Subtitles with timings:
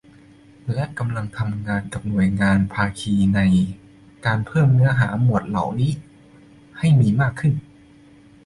[0.73, 3.39] และกำลังทำงานกับหน่วยงานภาคีใน
[4.25, 5.91] การเพิ่มเนื้อหาหมวดเหล่านี้
[6.77, 7.53] ให้มีมากขึ้น